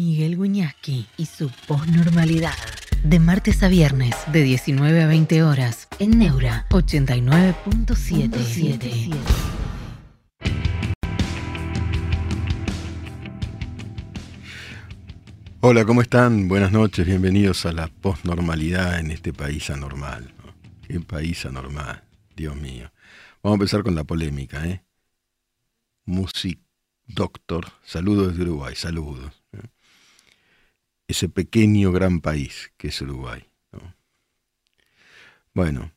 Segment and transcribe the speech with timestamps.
[0.00, 2.54] Miguel Guñasqui y su posnormalidad.
[3.04, 9.12] De martes a viernes, de 19 a 20 horas, en Neura 89.77.
[15.60, 16.48] Hola, ¿cómo están?
[16.48, 20.32] Buenas noches, bienvenidos a la posnormalidad en este país anormal.
[20.38, 20.54] ¿no?
[20.88, 22.04] Qué país anormal,
[22.34, 22.90] Dios mío.
[23.42, 24.82] Vamos a empezar con la polémica, ¿eh?
[26.06, 26.58] Music
[27.06, 29.39] Doctor, saludos desde Uruguay, saludos.
[31.10, 33.44] Ese pequeño gran país que es Uruguay.
[33.72, 33.96] ¿no?
[35.52, 35.92] Bueno,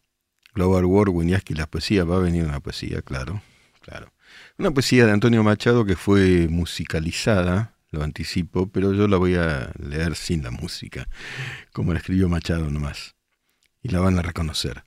[0.56, 3.44] Global War, Winiaski, la poesía, va a venir una poesía, claro,
[3.82, 4.12] claro.
[4.58, 9.72] Una poesía de Antonio Machado que fue musicalizada lo anticipo, pero yo la voy a
[9.78, 11.08] leer sin la música,
[11.72, 13.16] como la escribió Machado nomás.
[13.84, 14.84] Y la van a reconocer.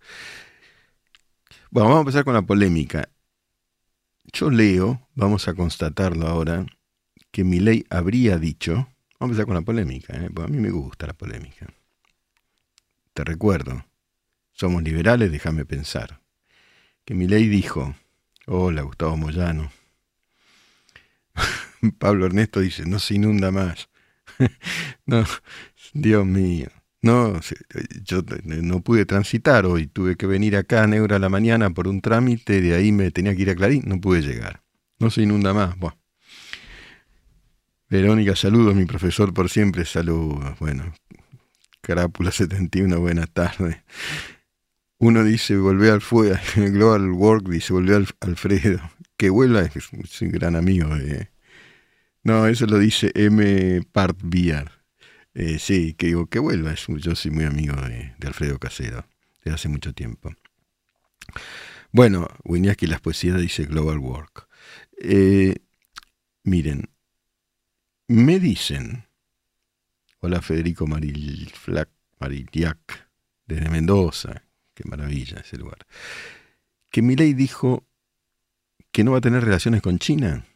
[1.70, 3.08] Bueno, vamos a empezar con la polémica.
[4.32, 6.66] Yo leo, vamos a constatarlo ahora,
[7.30, 8.88] que mi ley habría dicho,
[9.18, 10.30] vamos a empezar con la polémica, ¿eh?
[10.32, 11.66] porque a mí me gusta la polémica.
[13.12, 13.86] Te recuerdo,
[14.52, 16.20] somos liberales, déjame pensar.
[17.04, 17.94] Que mi ley dijo,
[18.46, 19.70] hola Gustavo Moyano,
[21.98, 23.88] Pablo Ernesto dice, no se inunda más.
[25.92, 26.68] Dios mío.
[27.02, 27.38] No,
[28.02, 31.86] yo no pude transitar hoy, tuve que venir acá a Neura a la mañana por
[31.86, 34.62] un trámite, de ahí me tenía que ir a Clarín, no pude llegar.
[34.98, 35.78] No se inunda más.
[35.78, 35.94] Buah.
[37.88, 40.58] Verónica, saludos, mi profesor por siempre, saludos.
[40.58, 40.92] Bueno,
[41.80, 43.78] Carápula 71, buenas tardes.
[44.98, 48.80] Uno dice, volvé al fuego, Global Work dice, volvé al Alfredo.
[49.16, 51.30] Que vuelva, es un gran amigo de,
[52.26, 53.82] no, eso lo dice M.
[53.92, 54.18] Part
[55.34, 56.74] Eh, sí, que digo que vuelva.
[56.74, 59.06] Yo soy muy amigo de, Alfredo Casero,
[59.44, 60.34] de hace mucho tiempo.
[61.92, 64.48] Bueno, Winiaski las poesías dice Global Work.
[64.98, 65.54] Eh,
[66.42, 66.90] miren,
[68.08, 69.06] me dicen,
[70.20, 71.88] hola Federico Mariliac,
[73.46, 75.86] desde Mendoza, qué maravilla ese lugar,
[76.90, 77.84] que Milei dijo
[78.92, 80.46] que no va a tener relaciones con China.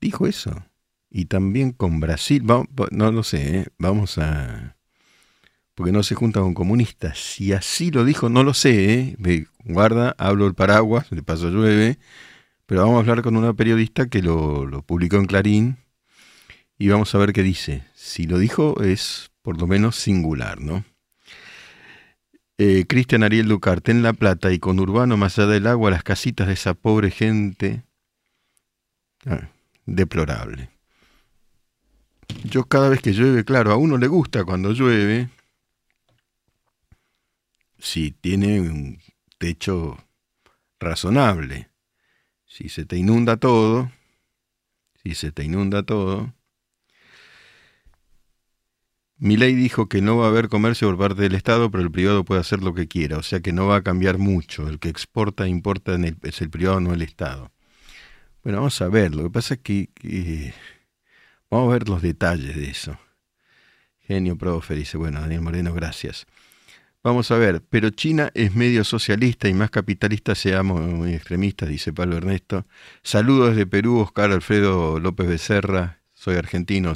[0.00, 0.64] Dijo eso.
[1.10, 3.66] Y también con Brasil, no lo sé, ¿eh?
[3.78, 4.76] vamos a...
[5.74, 7.18] Porque no se junta con comunistas.
[7.18, 9.16] Si así lo dijo, no lo sé.
[9.18, 9.46] ¿eh?
[9.64, 11.98] Guarda, hablo el paraguas, de paso llueve.
[12.70, 15.78] Pero vamos a hablar con una periodista que lo, publicó en Clarín
[16.78, 17.82] y vamos a ver qué dice.
[17.94, 20.84] Si lo dijo es por lo menos singular, ¿no?
[22.58, 26.04] Eh, Cristian Ariel Ducarte en La Plata y con Urbano más allá del agua, las
[26.04, 27.82] casitas de esa pobre gente.
[29.26, 29.48] Ah,
[29.84, 30.70] deplorable.
[32.44, 35.28] Yo cada vez que llueve, claro, a uno le gusta cuando llueve,
[37.80, 39.00] si tiene un
[39.38, 39.98] techo
[40.78, 41.69] razonable.
[42.50, 43.92] Si se te inunda todo,
[45.04, 46.34] si se te inunda todo.
[49.18, 51.92] Mi ley dijo que no va a haber comercio por parte del Estado, pero el
[51.92, 54.68] privado puede hacer lo que quiera, o sea que no va a cambiar mucho.
[54.68, 57.52] El que exporta e importa es el privado, no el Estado.
[58.42, 59.14] Bueno, vamos a ver.
[59.14, 60.52] Lo que pasa es que,
[61.50, 62.98] vamos a ver los detalles de eso.
[64.00, 66.26] Genio profe, dice, bueno, Daniel Moreno, gracias.
[67.02, 71.92] Vamos a ver, pero China es medio socialista y más capitalista, seamos muy extremistas, dice
[71.94, 72.66] Pablo Ernesto.
[73.02, 76.92] Saludos desde Perú, Oscar Alfredo López Becerra, soy argentino,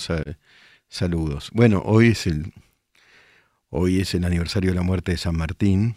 [0.88, 1.50] saludos.
[1.54, 2.52] Bueno, hoy es el
[3.70, 5.96] hoy es el aniversario de la muerte de San Martín,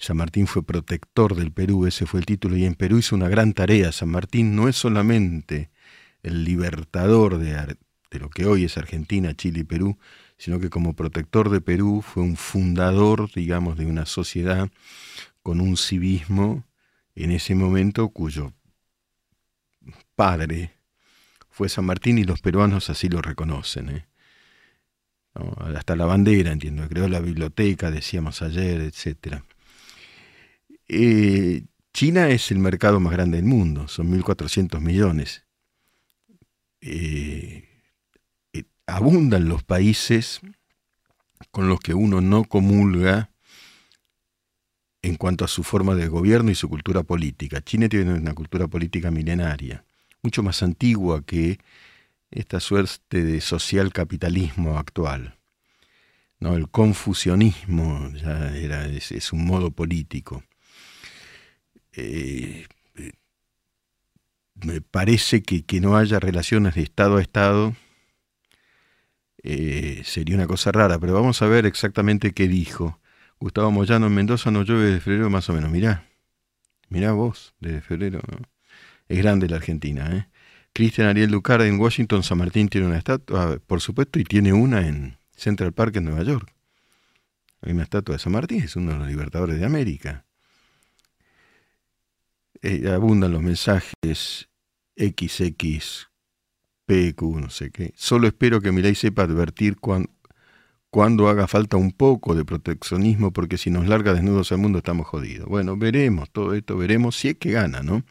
[0.00, 3.28] San Martín fue protector del Perú, ese fue el título, y en Perú hizo una
[3.28, 3.92] gran tarea.
[3.92, 5.68] San Martín no es solamente
[6.22, 7.76] el libertador de,
[8.18, 9.98] lo que hoy es Argentina, Chile y Perú,
[10.40, 14.70] sino que como protector de Perú fue un fundador, digamos, de una sociedad
[15.42, 16.64] con un civismo
[17.14, 18.54] en ese momento cuyo
[20.16, 20.72] padre
[21.50, 23.90] fue San Martín y los peruanos así lo reconocen.
[23.90, 24.06] ¿eh?
[25.74, 29.44] Hasta la bandera, entiendo, creó la biblioteca, decíamos ayer, etcétera.
[30.88, 35.44] Eh, China es el mercado más grande del mundo, son 1.400 millones.
[36.80, 37.69] Eh,
[38.90, 40.40] abundan los países
[41.50, 43.30] con los que uno no comulga
[45.02, 47.62] en cuanto a su forma de gobierno y su cultura política.
[47.62, 49.84] China tiene una cultura política milenaria,
[50.22, 51.58] mucho más antigua que
[52.30, 55.38] esta suerte de social capitalismo actual.
[56.38, 56.54] ¿no?
[56.54, 60.44] El confucianismo ya era, es un modo político.
[61.92, 62.66] Eh,
[64.54, 67.74] me parece que, que, no haya relaciones de Estado a Estado
[69.42, 73.00] eh, sería una cosa rara, pero vamos a ver exactamente qué dijo.
[73.38, 75.70] Gustavo Moyano en Mendoza no llueve de febrero más o menos.
[75.70, 76.06] Mirá,
[76.88, 78.20] mirá vos, desde febrero.
[79.08, 80.28] Es grande la Argentina, ¿eh?
[80.72, 84.86] Cristian Ariel Ducard en Washington, San Martín tiene una estatua, por supuesto, y tiene una
[84.86, 86.54] en Central Park en Nueva York.
[87.62, 90.24] Hay una estatua de San Martín, es uno de los libertadores de América.
[92.62, 94.48] Eh, abundan los mensajes
[94.96, 96.09] XX,
[96.90, 97.92] PQ, no sé qué.
[97.94, 99.76] Solo espero que ley sepa advertir
[100.90, 105.06] cuando haga falta un poco de proteccionismo, porque si nos larga desnudos al mundo estamos
[105.06, 105.48] jodidos.
[105.48, 108.02] Bueno, veremos todo esto, veremos si es que gana, ¿no?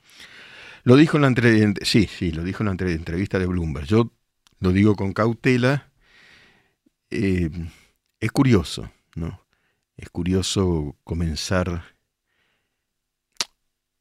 [0.84, 3.86] Lo dijo en la entrevista, sí, sí, lo dijo en la entrevista de Bloomberg.
[3.86, 4.14] Yo
[4.62, 5.92] lo digo con cautela.
[7.10, 7.50] Eh,
[8.22, 9.46] es curioso, ¿no?
[9.98, 11.84] Es curioso comenzar,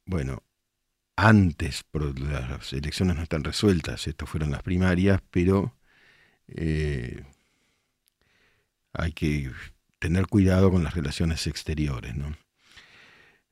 [0.06, 0.44] bueno,
[1.20, 5.74] antes, las elecciones no están resueltas, estas fueron las primarias, pero
[6.46, 7.24] eh,
[8.92, 9.50] hay que
[9.98, 12.36] tener cuidado con las relaciones exteriores, ¿no?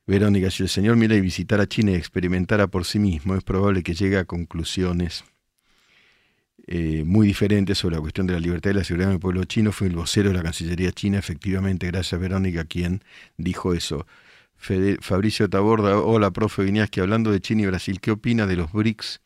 [0.06, 3.94] Verónica, si el señor Milei visitara China y experimentara por sí mismo, es probable que
[3.94, 5.24] llegue a conclusiones
[6.68, 9.72] eh, muy diferentes sobre la cuestión de la libertad y la seguridad del pueblo chino.
[9.72, 13.02] Fue el vocero de la Cancillería China, efectivamente, gracias Verónica, quien
[13.36, 14.06] dijo eso.
[14.58, 19.20] Fabricio Taborda, hola, profe que hablando de China y Brasil, ¿qué opina de los BRICS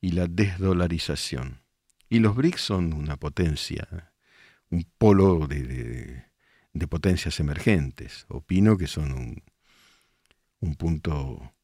[0.00, 1.60] y la desdolarización?
[2.08, 4.12] Y los BRICS son una potencia,
[4.70, 8.24] un polo de potencias emergentes.
[8.28, 9.42] Opino que son un,
[10.60, 11.54] un punto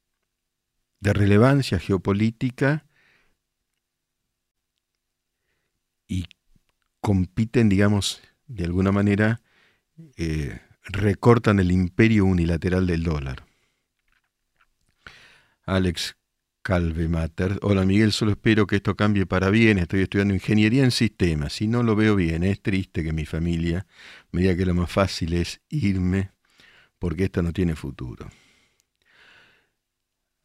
[1.01, 2.87] de relevancia geopolítica
[6.09, 6.27] y
[7.01, 9.41] compiten, digamos, de alguna manera,
[10.17, 13.45] eh, recortan el imperio unilateral del dólar.
[15.65, 16.17] Alex
[16.63, 17.59] Calvemater.
[17.63, 19.79] Hola Miguel, solo espero que esto cambie para bien.
[19.79, 22.43] Estoy estudiando ingeniería en sistemas Si no lo veo bien.
[22.43, 23.87] Es triste que mi familia
[24.33, 26.31] me diga que lo más fácil es irme
[26.99, 28.29] porque esto no tiene futuro.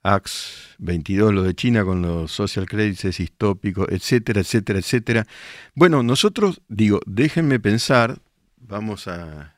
[0.04, 5.28] AX 22, lo de China con los social credits es etcétera, etcétera, etcétera.
[5.76, 8.20] Bueno, nosotros, digo, déjenme pensar,
[8.58, 9.56] vamos a,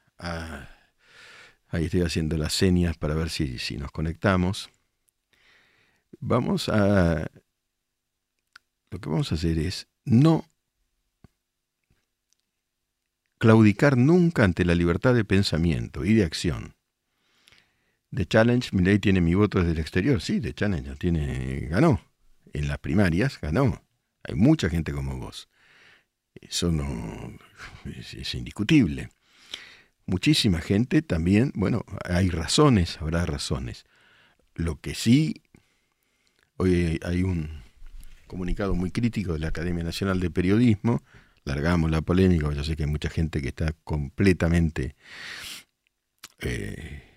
[1.73, 4.69] ahí estoy haciendo las señas para ver si, si nos conectamos.
[6.19, 7.29] Vamos a,
[8.91, 10.45] lo que vamos a hacer es no
[13.39, 16.75] claudicar nunca ante la libertad de pensamiento y de acción.
[18.13, 20.21] The Challenge, ley tiene mi voto desde el exterior.
[20.21, 21.99] Sí, The Challenge tiene, ganó.
[22.53, 23.83] En las primarias ganó.
[24.23, 25.49] Hay mucha gente como vos.
[26.35, 27.35] Eso no
[27.85, 29.09] es, indiscutible.
[30.05, 33.85] Muchísima gente también, bueno, hay razones, habrá razones.
[34.55, 35.41] Lo que sí,
[36.57, 37.63] hoy hay un
[38.27, 41.01] comunicado muy crítico de la Academia Nacional de Periodismo,
[41.45, 44.95] largamos la polémica, yo sé que hay mucha gente que está completamente
[46.39, 47.12] eh,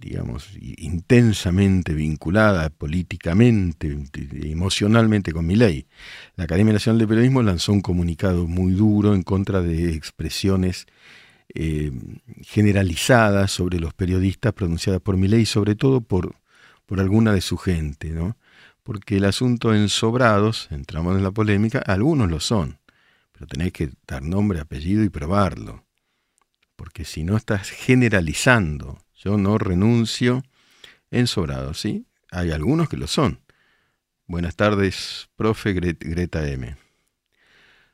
[0.00, 3.98] digamos, intensamente vinculada políticamente,
[4.44, 5.86] emocionalmente con mi ley.
[6.36, 10.86] La Academia Nacional de Periodismo lanzó un comunicado muy duro en contra de expresiones
[11.54, 11.92] eh,
[12.42, 16.36] generalizadas sobre los periodistas pronunciadas por mi ley, sobre todo por,
[16.86, 18.36] por alguna de su gente, ¿no?
[18.82, 22.78] Porque el asunto en sobrados, entramos en la polémica, algunos lo son,
[23.32, 25.84] pero tenéis que dar nombre, apellido y probarlo.
[26.74, 30.42] Porque si no estás generalizando yo no renuncio
[31.10, 32.06] en sobrado, ¿sí?
[32.30, 33.40] Hay algunos que lo son.
[34.26, 36.76] Buenas tardes, profe Greta M.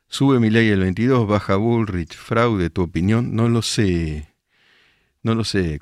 [0.07, 4.29] Sube mi ley el 22, baja Bullrich, fraude, tu opinión, no lo sé.
[5.21, 5.79] No lo sé,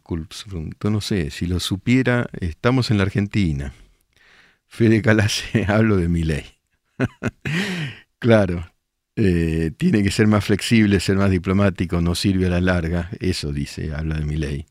[0.84, 1.30] no sé.
[1.30, 3.74] Si lo supiera, estamos en la Argentina.
[4.68, 6.46] Fede Calace, hablo de mi ley.
[8.20, 8.72] claro,
[9.16, 13.12] eh, tiene que ser más flexible, ser más diplomático, no sirve a la larga.
[13.20, 14.66] Eso dice, habla de mi ley.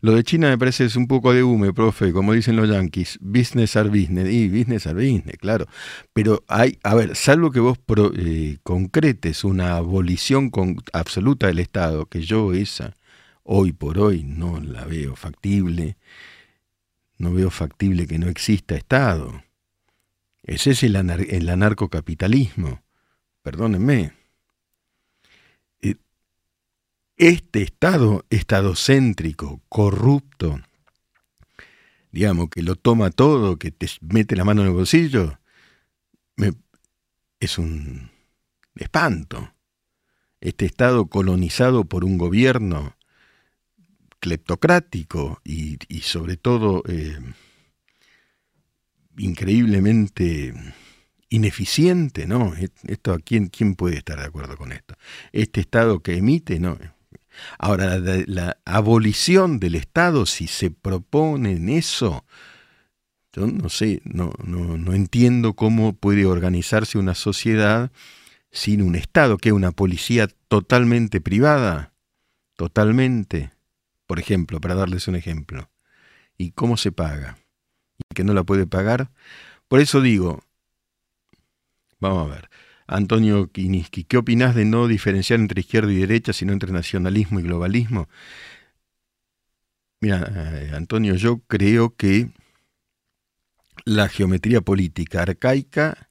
[0.00, 3.18] Lo de China me parece es un poco de hume, profe, como dicen los yankees,
[3.20, 5.66] business are business, y business are business, claro.
[6.12, 7.78] Pero hay, a ver, salvo que vos
[8.16, 12.96] eh, concretes una abolición con, absoluta del Estado, que yo esa,
[13.42, 15.96] hoy por hoy, no la veo factible,
[17.18, 19.42] no veo factible que no exista Estado.
[20.44, 22.82] Ese es el, el anarcocapitalismo,
[23.42, 24.17] perdónenme
[27.18, 30.60] este Estado estadocéntrico, corrupto,
[32.12, 35.38] digamos, que lo toma todo, que te mete la mano en el bolsillo,
[37.40, 38.10] es un
[38.76, 39.52] espanto.
[40.40, 42.96] Este Estado colonizado por un gobierno
[44.20, 47.18] cleptocrático y, sobre todo eh,
[49.16, 50.54] increíblemente
[51.28, 52.54] ineficiente, ¿no?
[52.84, 54.94] Esto, ¿quién, ¿Quién puede estar de acuerdo con esto?
[55.32, 56.78] Este Estado que emite, ¿no?
[57.58, 62.24] Ahora, la, abolición del Estado, si se propone eso,
[63.32, 67.90] Yo no sé, no, no, no entiendo cómo puede organizarse una sociedad
[68.50, 71.92] sin un Estado, que una policía totalmente privada,
[72.56, 73.52] totalmente,
[74.06, 75.70] por ejemplo, para darles un ejemplo.
[76.36, 77.38] ¿Y cómo se paga?
[77.98, 79.10] ¿Y que no la puede pagar?
[79.68, 80.42] Por eso digo,
[82.00, 82.50] vamos a ver,
[82.88, 87.42] Antonio Kiniski, ¿qué opinas de no diferenciar entre izquierda y derecha, sino entre nacionalismo y
[87.42, 88.08] globalismo?
[90.00, 92.30] Mira, eh, Antonio, yo creo que
[93.84, 96.10] la geometría política arcaica,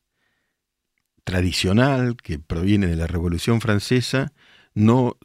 [1.24, 4.34] tradicional, que proviene de la Revolución Francesa,
[4.76, 5.18] no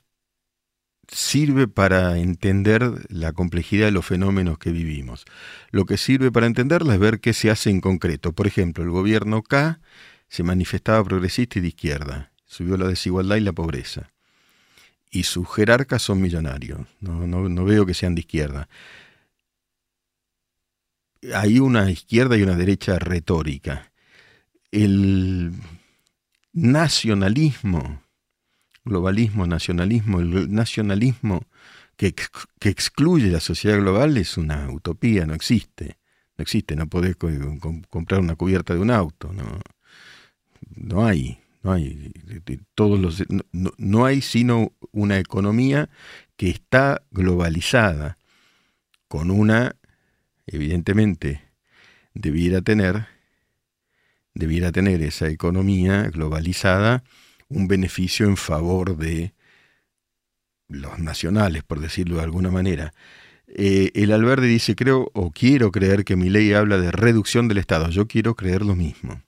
[1.08, 5.26] sirve para entender la complejidad de los fenómenos que vivimos.
[5.70, 8.32] Lo que sirve para entenderla es ver qué se hace en concreto.
[8.32, 9.80] Por ejemplo, el gobierno K
[10.32, 14.10] se manifestaba progresista y de izquierda, subió la desigualdad y la pobreza.
[15.10, 18.68] Y sus jerarcas son millonarios, no, no veo que sean de izquierda
[21.34, 23.92] hay una izquierda y una derecha retórica.
[24.70, 25.52] El
[26.52, 28.02] nacionalismo,
[28.84, 31.46] globalismo, nacionalismo, el nacionalismo
[31.96, 35.98] que, que, excluye la sociedad global es una utopía, no existe.
[36.38, 37.16] No existe, no podés
[37.90, 39.60] comprar una cubierta de un auto, no,
[40.74, 42.12] no hay, no hay.
[42.74, 45.88] Todos los, no, no hay sino una economía
[46.36, 48.18] que está globalizada,
[49.08, 49.76] con una
[50.46, 51.42] evidentemente
[52.14, 53.06] debiera tener,
[54.34, 57.04] debiera tener esa economía globalizada
[57.48, 59.34] un beneficio en favor de
[60.68, 62.94] los nacionales, por decirlo de alguna manera.
[63.46, 67.58] Eh, el Alberdi dice, creo o quiero creer que mi ley habla de reducción del
[67.58, 67.90] Estado.
[67.90, 69.22] Yo quiero creer lo mismo.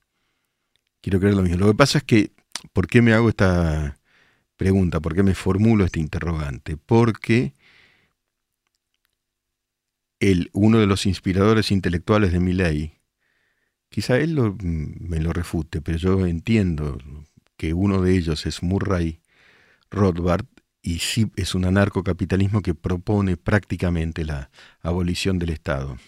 [1.04, 1.58] Quiero creer lo mismo.
[1.58, 2.32] Lo que pasa es que,
[2.72, 3.98] ¿por qué me hago esta
[4.56, 5.00] pregunta?
[5.00, 6.78] ¿Por qué me formulo este interrogante?
[6.78, 7.52] Porque
[10.54, 12.94] uno de los inspiradores intelectuales de mi ley,
[13.90, 16.96] quizá él me lo refute, pero yo entiendo
[17.58, 19.20] que uno de ellos es Murray
[19.90, 20.46] Rothbard
[20.80, 24.48] y sí es un anarcocapitalismo que propone prácticamente la
[24.80, 25.98] abolición del Estado.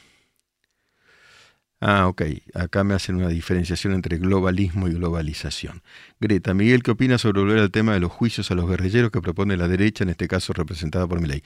[1.81, 2.23] Ah, ok.
[2.55, 5.83] Acá me hacen una diferenciación entre globalismo y globalización.
[6.21, 9.21] Greta, Miguel, ¿qué opina sobre volver al tema de los juicios a los guerrilleros que
[9.21, 11.43] propone la derecha, en este caso representada por mi ley?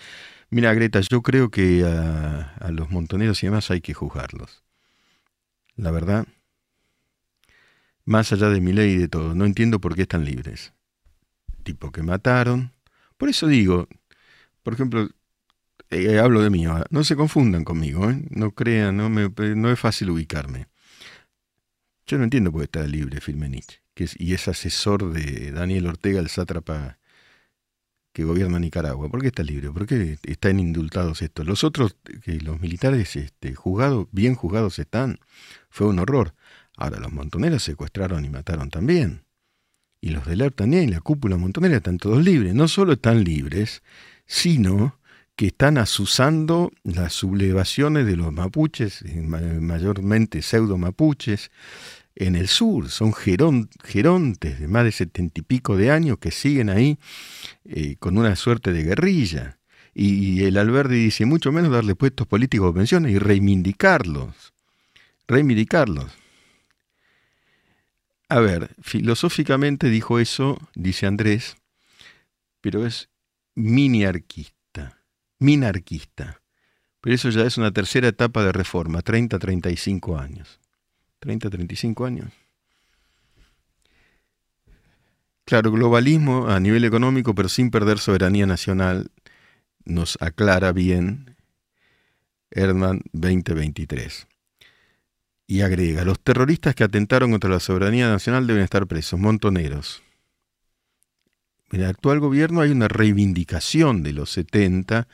[0.51, 4.63] Mira, Greta, yo creo que a, los montoneros y demás hay que juzgarlos.
[5.77, 6.27] La verdad,
[8.05, 10.73] más allá de mi ley y de todo, no entiendo por qué están libres.
[11.65, 12.73] Tipo que mataron.
[13.17, 13.89] Por eso digo,
[14.63, 15.09] por ejemplo,
[15.91, 18.23] eh, hablo de mí no se confundan conmigo, ¿eh?
[18.31, 20.69] no crean, no, me, no es fácil ubicarme.
[22.07, 25.87] Yo no entiendo por qué está libre Firmenich, que es, y es asesor de Daniel
[25.87, 26.99] Ortega, el sátrapa
[28.13, 29.09] que gobierna Nicaragua.
[29.09, 29.71] ¿Por qué está libre?
[29.71, 31.47] ¿Por qué están indultados estos?
[31.47, 35.21] Los otros, que los militares este, juzgados, bien juzgados están,
[35.69, 36.35] fue un horror.
[36.77, 39.25] Ahora los montoneros secuestraron y mataron también.
[40.01, 42.55] Y los del ERP también, la cúpula montonera están todos libres.
[42.55, 43.83] No solo están libres,
[44.27, 44.99] sino
[45.41, 51.51] que están asusando las sublevaciones de los mapuches, mayormente pseudo mapuches,
[52.15, 52.91] en el sur.
[52.91, 56.99] Son gerontes de más de setenta y pico de años que siguen ahí
[57.65, 59.59] eh, con una suerte de guerrilla.
[59.95, 64.53] Y, el Alberdi dice, mucho menos darle puestos políticos o pensiones y reivindicarlos.
[65.27, 66.13] Reivindicarlos.
[68.29, 71.57] A ver, filosóficamente dijo eso, dice Andrés,
[72.61, 73.09] pero es
[73.55, 74.60] miniarquista
[75.41, 76.41] minarquista.
[77.01, 80.61] Pero eso ya es una tercera etapa de reforma, 30-35 años.
[81.21, 82.33] 30-35 años.
[85.45, 89.11] Claro, globalismo a nivel económico, pero sin perder soberanía nacional,
[89.85, 91.37] nos aclara bien
[92.51, 94.29] Erdman 2023.
[95.47, 100.03] Y agrega, los terroristas que atentaron contra la soberanía nacional deben estar presos, montoneros.
[101.73, 105.07] En el actual gobierno hay una reivindicación de los 70,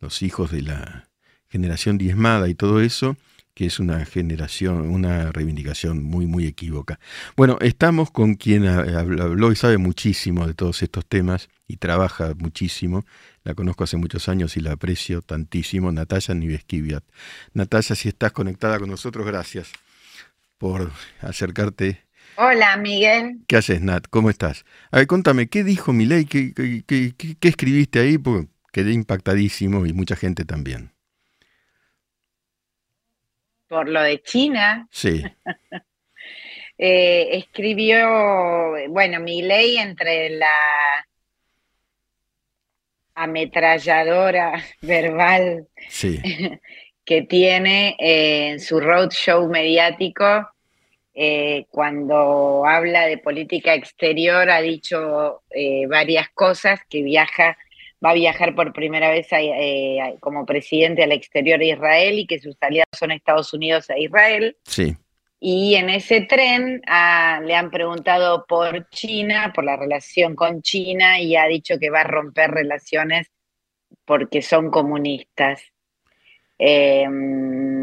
[0.00, 1.08] los hijos de la
[1.48, 3.16] generación diezmada y todo eso,
[3.54, 7.00] que es una generación, una reivindicación muy, muy equívoca.
[7.36, 13.04] Bueno, estamos con quien habló y sabe muchísimo de todos estos temas y trabaja muchísimo.
[13.42, 17.02] La conozco hace muchos años y la aprecio tantísimo, Natalia Nivesquiviat.
[17.54, 19.72] Natalia, si estás conectada con nosotros, gracias
[20.58, 22.04] por acercarte
[22.42, 23.40] Hola, Miguel.
[23.46, 24.06] ¿Qué haces, Nat?
[24.08, 24.64] ¿Cómo estás?
[24.90, 26.24] A ver, contame, ¿qué dijo Milei?
[26.24, 28.16] ¿Qué, qué, qué, escribiste ahí?
[28.16, 30.90] Porque quedé impactadísimo y mucha gente también.
[33.68, 34.88] Por lo de China.
[34.90, 35.22] Sí.
[36.78, 38.08] eh, escribió,
[38.88, 40.48] bueno, Milei entre la
[43.16, 46.18] ametralladora verbal sí.
[47.04, 50.48] que tiene eh, en su roadshow mediático,
[51.22, 57.58] eh, cuando habla de política exterior, ha dicho eh, varias cosas, que viaja,
[58.02, 59.28] va a viajar por primera vez
[60.20, 64.56] como presidente al exterior de Israel y que sus aliados son Estados Unidos e Israel.
[64.64, 64.96] Sí.
[65.38, 71.20] Y en ese tren ah, le han preguntado por China, por la relación con China,
[71.20, 73.30] y ha dicho que va a romper relaciones
[74.06, 75.60] porque son comunistas.
[76.58, 77.79] Em,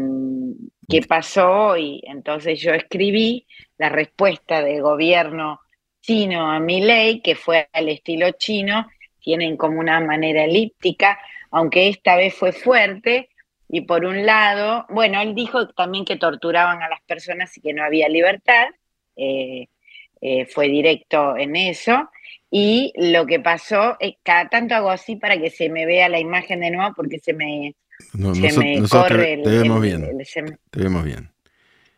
[0.88, 2.00] ¿Qué pasó hoy?
[2.04, 5.60] Entonces yo escribí la respuesta del gobierno
[6.00, 8.86] chino a mi ley, que fue al estilo chino,
[9.20, 11.18] tienen como una manera elíptica,
[11.50, 13.28] aunque esta vez fue fuerte.
[13.68, 17.74] Y por un lado, bueno, él dijo también que torturaban a las personas y que
[17.74, 18.68] no había libertad.
[19.16, 19.68] Eh,
[20.22, 22.08] eh, fue directo en eso.
[22.50, 26.18] Y lo que pasó, es cada tanto hago así para que se me vea la
[26.18, 27.74] imagen de nuevo porque se me,
[28.88, 30.18] corre el, te, vemos bien.
[30.70, 31.30] te vemos bien.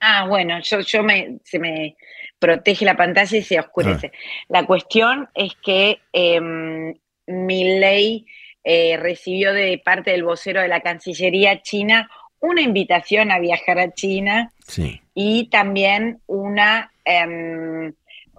[0.01, 1.97] Ah, bueno, yo, yo me, se me
[2.39, 4.11] protege la pantalla y se oscurece.
[4.13, 4.45] Ah.
[4.49, 6.95] La cuestión es que em,
[7.27, 8.27] mi ley
[8.65, 13.93] eh, recibió de parte del vocero de la Cancillería china una invitación a viajar a
[13.93, 14.53] China
[15.15, 17.93] y también una em,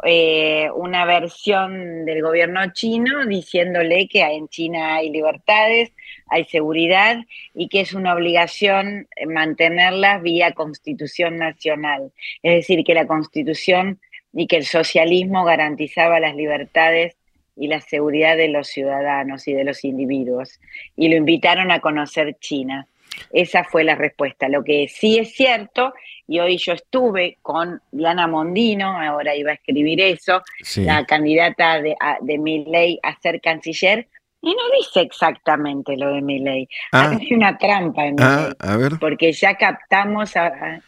[0.04, 5.92] eh, una versión del gobierno chino diciéndole que en China hay libertades,
[6.28, 7.18] hay seguridad
[7.54, 12.12] y que es una obligación mantenerlas vía constitución nacional.
[12.42, 14.00] Es decir, que la constitución
[14.34, 17.18] y que el socialismo garantizaba las libertades
[17.56, 20.60] y la seguridad de los ciudadanos y de los individuos.
[20.96, 22.88] Y lo invitaron a conocer China.
[23.32, 24.50] Esa fue la respuesta.
[24.50, 25.94] Lo que sí es cierto,
[26.28, 30.42] y hoy yo estuve con Diana Mondino, ahora iba a escribir eso,
[30.78, 34.08] la candidata de, de mi ley a ser canciller,
[34.42, 36.68] y no dice exactamente lo de mi ley.
[36.92, 37.12] Ah.
[37.12, 38.94] Hay una trampa en ah, A ver.
[39.00, 40.82] Porque ya captamos a,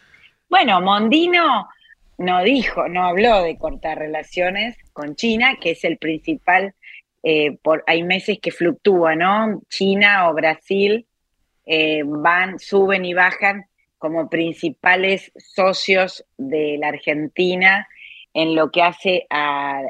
[0.48, 1.68] Bueno, Mondino
[2.18, 6.74] no dijo, no habló de cortar relaciones con China, que es el principal,
[7.22, 9.62] eh, por, hay meses que fluctúa, ¿no?
[9.68, 11.06] China o Brasil
[11.66, 13.66] eh, van, suben y bajan
[13.98, 17.88] como principales socios de la Argentina
[18.34, 19.82] en lo que hace a,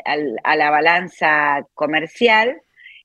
[0.57, 2.61] la balanza comercial.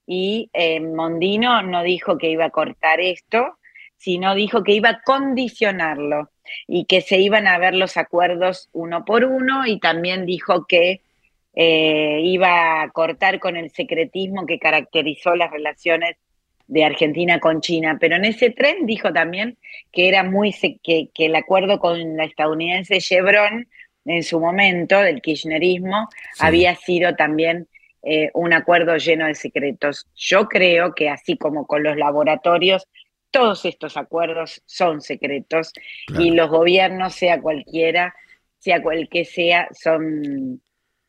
[0.05, 3.57] Y eh, Mondino no dijo que iba a cortar esto,
[3.97, 6.29] sino dijo que iba a condicionarlo
[6.67, 11.01] y que se iban a ver los acuerdos uno por uno y también dijo que
[11.53, 16.17] eh, iba a cortar con el secretismo que caracterizó las relaciones
[16.69, 19.57] de Argentina con China, pero en ese tren dijo también
[19.91, 20.53] que era muy
[20.83, 23.67] que, que el acuerdo con la estadounidense Chevron
[24.05, 26.07] en su momento del kirchnerismo
[26.39, 27.67] había sido también
[28.03, 30.05] eh, un acuerdo lleno de secretos.
[30.15, 32.87] Yo creo que así como con los laboratorios,
[33.31, 35.73] todos estos acuerdos son secretos
[36.19, 38.15] y los gobiernos, sea cualquiera,
[38.59, 40.61] sea cual que sea, son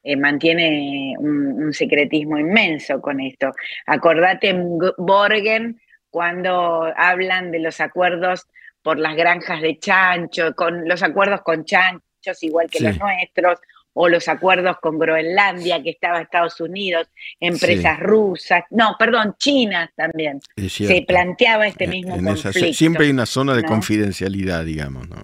[0.03, 3.53] eh, mantiene un, secretismo inmenso con esto.
[3.87, 8.47] Acordate en Borgen cuando hablan de los acuerdos
[8.83, 13.61] por las granjas de chancho, con los acuerdos con chanchos igual que los nuestros,
[13.93, 17.09] o los acuerdos con Groenlandia, que estaba Estados Unidos,
[17.39, 20.41] empresas rusas, no, perdón, chinas también.
[20.69, 22.73] Se planteaba este mismo conflicto.
[22.73, 25.23] siempre hay una zona de confidencialidad, digamos, ¿no?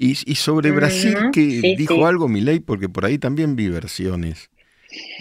[0.00, 4.48] Y, sobre Brasil, que dijo algo mi ley, porque por ahí también vi versiones,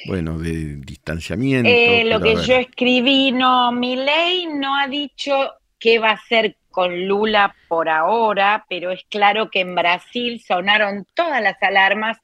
[0.05, 1.67] bueno, de distanciamiento.
[1.67, 5.33] Eh, lo que yo escribí, no, mi ley no ha dicho
[5.79, 11.07] qué va a hacer con Lula por ahora, pero es claro que en Brasil sonaron
[11.15, 12.19] todas las alarmas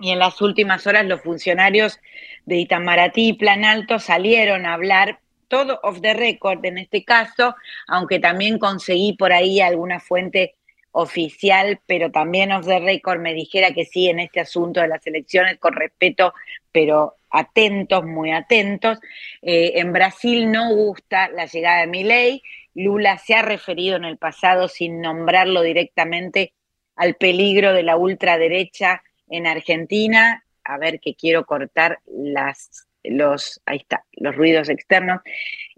[0.00, 2.00] y en las últimas horas los funcionarios
[2.46, 7.54] de Itamaraty y Plan Alto salieron a hablar todo off the record en este caso,
[7.86, 10.54] aunque también conseguí por ahí alguna fuente
[10.92, 15.06] oficial, pero también off the record me dijera que sí en este asunto de las
[15.06, 16.34] elecciones, con respeto,
[16.70, 18.98] pero atentos, muy atentos.
[19.40, 22.42] Eh, en Brasil no gusta la llegada de mi ley.
[22.74, 26.52] Lula se ha referido en el pasado, sin nombrarlo directamente,
[26.94, 30.44] al peligro de la ultraderecha en Argentina.
[30.64, 35.20] A ver que quiero cortar las, los, ahí está, los ruidos externos.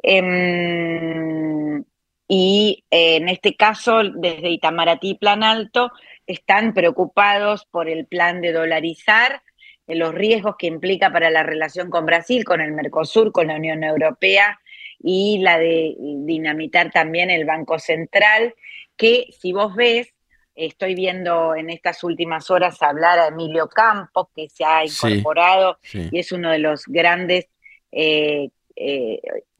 [0.03, 1.85] Em,
[2.27, 5.91] y eh, en este caso, desde Itamaraty y Plan Alto,
[6.27, 9.43] están preocupados por el plan de dolarizar,
[9.87, 13.57] eh, los riesgos que implica para la relación con Brasil, con el Mercosur, con la
[13.57, 14.59] Unión Europea
[15.03, 18.55] y la de dinamitar también el Banco Central,
[18.97, 20.15] que si vos ves,
[20.55, 26.19] estoy viendo en estas últimas horas hablar a Emilio Campos, que se ha incorporado y
[26.19, 27.49] es uno de los grandes
[27.93, 28.49] eh,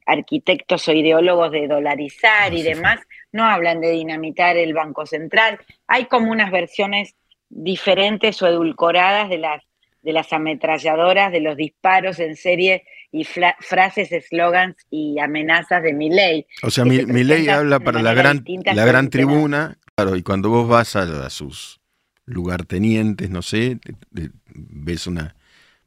[0.05, 2.99] arquitectos o ideólogos de dolarizar y demás,
[3.31, 5.59] no hablan de dinamitar el Banco Central.
[5.87, 7.15] Hay como unas versiones
[7.49, 9.63] diferentes o edulcoradas de las,
[10.01, 16.09] de las ametralladoras, de los disparos en serie y frases, eslogans y amenazas de mi
[16.09, 16.45] ley.
[16.63, 20.67] O sea, mi, ley habla para la gran, la gran tribuna, claro, y cuando vos
[20.67, 21.79] vas a, sus
[22.25, 23.79] lugartenientes, no sé,
[24.11, 25.35] ves una,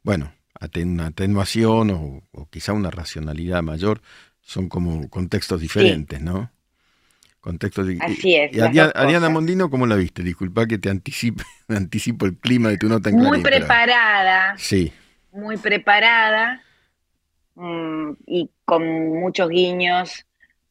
[0.01, 0.33] bueno,
[0.83, 4.01] una atenuación o, quizá una racionalidad mayor,
[4.41, 6.51] son como contextos diferentes, ¿no?
[7.39, 8.53] Contextos Así es.
[8.53, 10.23] ¿Y Ariana, Mondino cómo la viste?
[10.23, 14.55] Disculpa que te anticipe, anticipo el clima de tu nota en Muy preparada.
[14.57, 14.91] Sí.
[15.31, 16.61] Muy preparada
[17.59, 20.25] Mm, y con muchos guiños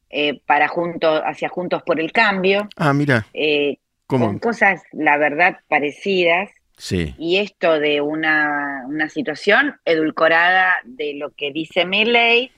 [0.09, 2.67] eh, para juntos, hacia Juntos por el Cambio.
[2.75, 3.27] Ah, mira.
[3.31, 6.49] Eh, con cosas, la verdad, parecidas.
[6.79, 7.13] Sí.
[7.17, 12.51] Y esto de una, una situación edulcorada de lo que dice ley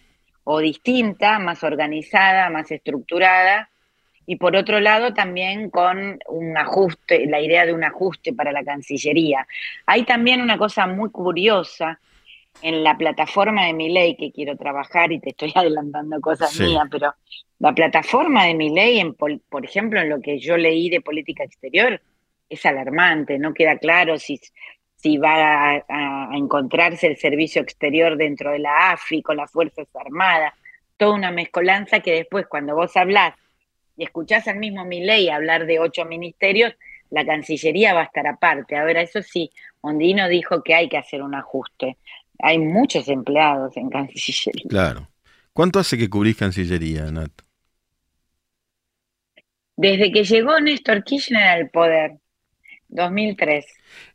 [0.43, 3.71] o distinta, más organizada, más estructurada,
[4.27, 8.63] y por otro lado también con un ajuste, la idea de un ajuste para la
[8.63, 9.47] Cancillería.
[9.87, 11.99] Hay también una cosa muy curiosa
[12.61, 16.83] en la plataforma de mi ley que quiero trabajar y te estoy adelantando cosas mías,
[16.91, 17.15] pero
[17.57, 21.43] la plataforma de mi ley, en, por ejemplo, en lo que yo leí de política
[21.43, 21.99] exterior,
[22.51, 24.39] es alarmante, no queda claro si,
[24.95, 30.53] si va a, encontrarse el servicio exterior dentro de la AFI con las Fuerzas Armadas,
[30.97, 33.33] toda una mezcolanza que después cuando vos hablás
[33.97, 36.73] y escuchás al mismo mi ley hablar de ocho ministerios,
[37.09, 38.77] la Cancillería va a estar aparte.
[38.77, 41.97] Ahora, eso sí, Ondino dijo que hay que hacer un ajuste
[42.41, 44.65] hay muchos empleados en Cancillería.
[44.67, 45.07] Claro.
[45.53, 47.31] ¿Cuánto hace que cubrís Cancillería, Nat?
[49.75, 52.17] Desde que llegó Néstor Kirchner al poder,
[52.91, 53.65] 2003.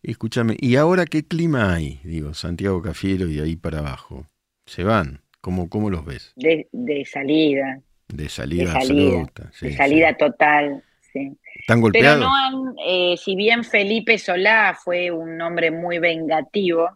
[0.02, 2.00] Escúchame, ¿y ahora qué clima hay?
[2.04, 4.26] Digo, Santiago Cafiero y ahí para abajo.
[4.66, 5.20] ¿Se van?
[5.40, 6.32] ¿Cómo, cómo los ves?
[6.36, 6.66] De,
[7.04, 7.80] salida.
[8.08, 9.50] De salida, absoluta.
[9.60, 11.36] de salida total, sí.
[11.60, 12.18] ¿Están golpeados?
[12.18, 16.90] Pero no han, eh, si bien Felipe Solá fue un hombre muy vengativo,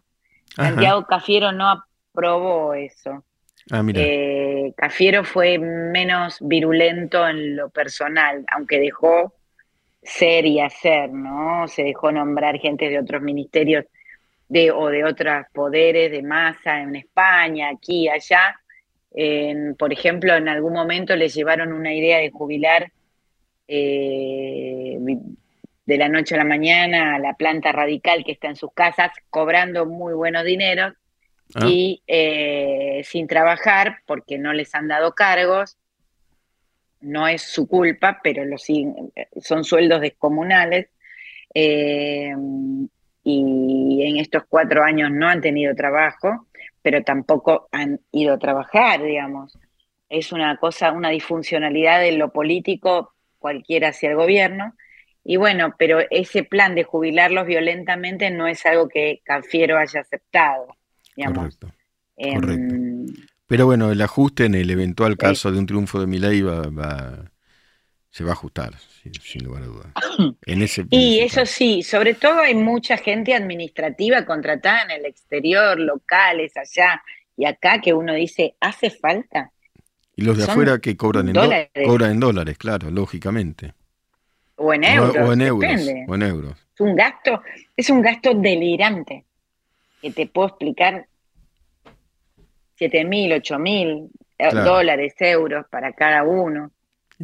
[0.55, 3.23] Santiago Cafiero no aprobó eso.
[3.69, 4.01] Ah, mira.
[4.01, 9.33] Eh, Cafiero fue menos virulento en lo personal, aunque dejó
[10.01, 11.67] ser y hacer, ¿no?
[11.67, 13.85] Se dejó nombrar gente de otros ministerios
[14.49, 18.59] de, o de otros poderes de masa en España, aquí, allá.
[19.77, 22.91] por ejemplo, en algún momento le llevaron una idea de jubilar
[23.67, 24.97] eh,
[25.85, 29.11] de la noche a la mañana a la planta radical que está en sus casas,
[29.29, 30.93] cobrando muy buenos dineros
[31.55, 31.67] ah.
[31.67, 35.77] y eh, sin trabajar porque no les han dado cargos.
[37.01, 38.57] No es su culpa, pero lo
[39.41, 40.87] son sueldos descomunales.
[41.53, 42.33] Eh,
[43.23, 46.47] y en estos cuatro años no han tenido trabajo,
[46.81, 49.57] pero tampoco han ido a trabajar, digamos.
[50.09, 54.73] Es una cosa, una disfuncionalidad de lo político cualquiera hacia el gobierno
[55.23, 60.75] y bueno, pero ese plan de jubilarlos violentamente no es algo que Cafiero haya aceptado.
[61.15, 61.71] Correcto.
[62.17, 62.90] Em,
[63.51, 67.29] pero bueno, el ajuste en el eventual caso de un triunfo de Milei va, va,
[68.09, 68.71] se va a ajustar,
[69.21, 69.87] sin, lugar a dudas.
[70.45, 75.77] En ese, y eso sí, sobre todo hay mucha gente administrativa contratada en el exterior,
[75.77, 77.03] locales, allá
[77.35, 79.51] y acá, que uno dice, ¿hace falta?
[80.15, 81.71] Y los de afuera que cobran en, dólares.
[81.85, 83.73] cobran en dólares, claro, lógicamente.
[84.55, 85.27] O en euros.
[85.27, 87.43] O, en euros, Es un gasto,
[87.75, 89.25] es un gasto delirante.
[90.01, 91.05] Que te puedo explicar
[92.81, 96.71] 7 mil, 8 mil eh, dólares, euros para cada uno.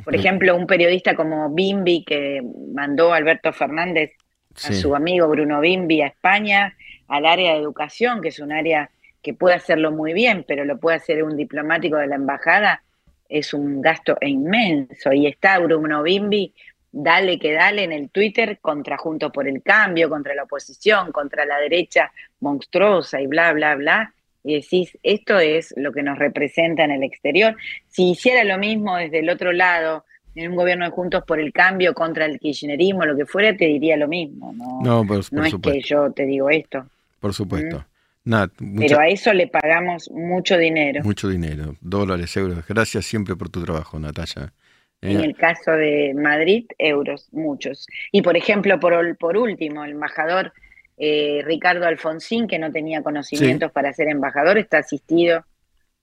[0.04, 2.43] Por ejemplo, un periodista como Bimbi que
[2.76, 4.12] mandó a Alberto Fernández,
[4.54, 6.76] a su amigo Bruno Bimbi, a España,
[7.08, 8.91] al área de educación, que es un área
[9.24, 12.84] que puede hacerlo muy bien, pero lo puede hacer un diplomático de la embajada,
[13.28, 15.12] es un gasto inmenso.
[15.12, 16.54] Y está Bruno Bimbi
[16.91, 21.46] dale que dale en el Twitter contra Juntos por el Cambio, contra la oposición, contra
[21.46, 24.13] la derecha monstruosa y bla, bla, bla.
[24.48, 27.58] Y decís, esto es lo que nos representa en el exterior.
[27.90, 30.06] Si hiciera lo mismo desde el otro lado,
[30.36, 33.66] en un gobierno de Juntos por el Cambio contra el kirchnerismo, lo que fuera, te
[33.66, 34.54] diría lo mismo.
[34.54, 36.86] No, no, no es que yo te digo esto.
[37.20, 37.84] Por supuesto.
[38.24, 38.78] ¿Mm?
[38.78, 41.02] Pero a eso le pagamos mucho dinero.
[41.04, 42.66] Mucho dinero, dólares, euros.
[42.68, 44.54] Gracias siempre por tu trabajo, Natalia.
[45.02, 47.88] En el caso de Madrid, euros, muchos.
[48.12, 50.54] Y por ejemplo, por, por último, el embajador
[50.98, 55.46] eh, Ricardo Alfonsín, que no tenía conocimientos para ser embajador, está asistido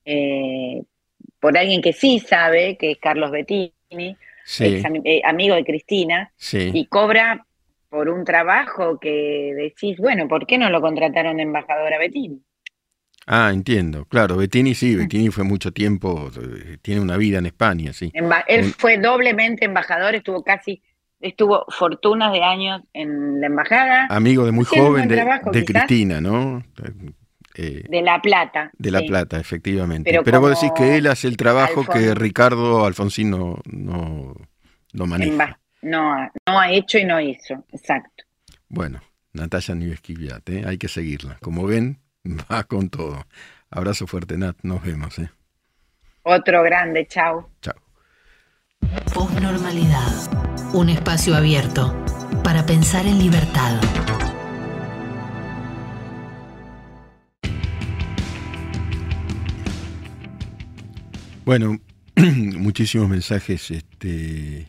[0.05, 0.83] eh,
[1.41, 3.73] por alguien que sí sabe, que es Carlos Bettini,
[4.61, 7.45] eh, amigo de Cristina, y cobra
[7.89, 12.43] por un trabajo que decís, bueno, ¿por qué no lo contrataron de embajador a Bettini?
[13.27, 14.05] Ah, entiendo.
[14.05, 18.13] Claro, Bettini sí, Bettini fue mucho tiempo, eh, tiene una vida en España, sí.
[18.47, 20.83] él fue doblemente embajador, estuvo casi,
[21.25, 24.07] estuvo fortunas de años en la embajada.
[24.11, 26.63] Amigo de muy joven de, Cristina, ¿no?
[27.55, 28.71] Eh, de La Plata.
[28.77, 30.21] De La Plata, efectivamente.
[30.25, 35.59] Pero, vos decís que él hace el trabajo que Ricardo Alfonsín no, no, maneja.
[35.83, 36.15] No,
[36.47, 38.25] no ha hecho y no hizo, exacto.
[38.69, 39.01] Bueno,
[39.33, 40.65] Natalia Nivesquiviat, ¿eh?
[40.67, 41.39] hay que seguirla.
[41.41, 41.99] Como ven,
[42.53, 43.25] va con todo.
[43.71, 45.19] Abrazo fuerte, Nat, nos vemos.
[45.19, 45.31] ¿eh?
[46.23, 47.51] Otro grande, chao.
[47.61, 47.75] Chao.
[49.15, 50.44] Postnormalidad,
[50.75, 51.95] un espacio abierto
[52.43, 53.81] para pensar en libertad.
[61.45, 61.79] Bueno,
[62.17, 64.67] muchísimos mensajes este,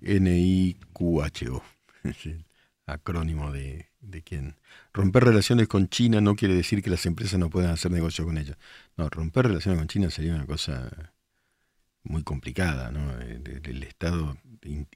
[0.00, 1.62] NIQHO,
[2.86, 4.56] acrónimo de, de quién.
[4.92, 8.38] Romper relaciones con China no quiere decir que las empresas no puedan hacer negocio con
[8.38, 8.56] ellos.
[8.96, 11.12] No, romper relaciones con China sería una cosa
[12.04, 13.18] muy complicada, ¿no?
[13.20, 14.36] El, Estado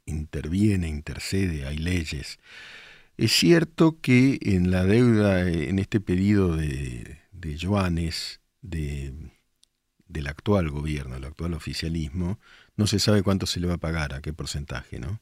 [0.05, 2.39] interviene, intercede, hay leyes.
[3.17, 7.19] Es cierto que en la deuda, en este pedido de,
[7.57, 9.15] yuanes, de
[10.09, 12.39] del actual gobierno, del actual oficialismo,
[12.77, 15.21] no se sabe cuánto se le va a pagar, a qué porcentaje, ¿no?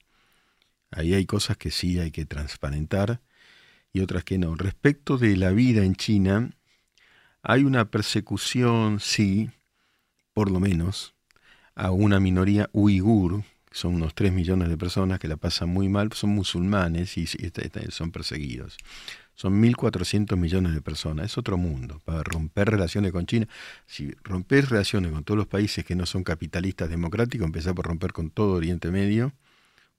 [0.90, 3.20] Ahí hay cosas que sí hay que transparentar
[3.92, 4.54] y otras que no.
[4.54, 6.50] Respecto de la vida en China,
[7.42, 9.50] hay una persecución, sí,
[10.32, 11.13] por lo menos,
[11.74, 16.12] a una minoría uigur, son unos 3 millones de personas que la pasan muy mal,
[16.12, 17.26] son musulmanes y
[17.90, 18.76] son perseguidos.
[19.34, 22.00] Son 1.400 millones de personas, es otro mundo.
[22.04, 23.48] Para romper relaciones con China,
[23.86, 28.12] si romper relaciones con todos los países que no son capitalistas democráticos, empezar por romper
[28.12, 29.32] con todo Oriente Medio,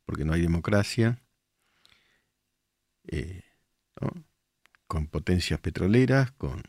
[0.05, 1.19] porque no hay democracia,
[3.07, 3.41] eh,
[4.87, 6.63] con potencias petroleras, con,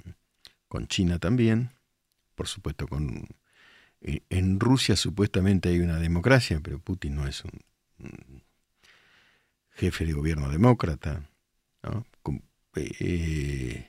[0.66, 1.70] con China también,
[2.34, 3.28] por supuesto con...
[4.00, 8.42] Eh, en Rusia supuestamente hay una democracia, pero Putin no es un,
[9.72, 11.28] jefe de gobierno demócrata.
[12.74, 13.88] eh,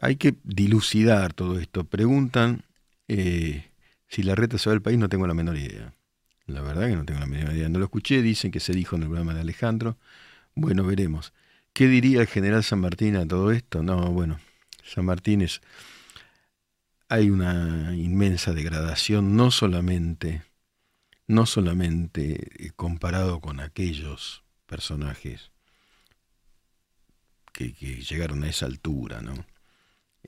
[0.00, 1.84] hay que dilucidar todo esto.
[1.84, 2.64] Preguntan
[3.08, 3.70] eh,
[4.08, 5.92] si la reta se va del país, no tengo la menor idea.
[6.46, 7.68] La verdad que no tengo la menor idea.
[7.68, 9.98] No lo escuché, dicen que se dijo en el programa de Alejandro.
[10.54, 11.32] Bueno, veremos.
[11.72, 13.82] ¿Qué diría el general San Martín a todo esto?
[13.82, 14.38] No, bueno,
[14.84, 15.60] San Martín es...
[17.14, 20.42] Hay una inmensa degradación, no solamente,
[21.28, 25.52] no solamente comparado con aquellos personajes
[27.52, 29.46] que, llegaron a esa altura, ¿no?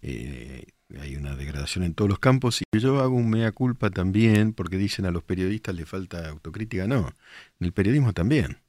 [0.00, 0.64] Eh,
[1.00, 4.76] hay una degradación en todos los campos y yo hago un mea culpa también porque
[4.76, 7.08] dicen a los periodistas le falta autocrítica, no,
[7.58, 8.60] en el periodismo también,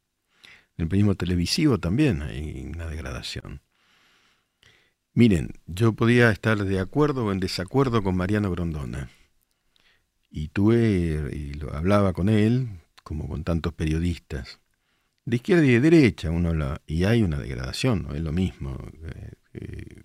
[0.76, 3.62] en el periodismo televisivo también hay una degradación.
[5.18, 9.10] Miren, yo podía estar de acuerdo o en desacuerdo con Mariano Grondona.
[10.30, 12.70] Y tuve y lo hablaba con él
[13.02, 14.60] como con tantos periodistas.
[15.26, 19.32] De izquierda y de derecha uno y hay una degradación, no es lo mismo eh,
[19.54, 19.98] eh,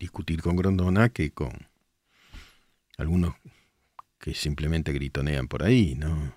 [0.00, 1.52] discutir con Grondona que con
[2.98, 3.36] algunos
[4.18, 6.34] que simplemente gritonean por ahí, ¿no?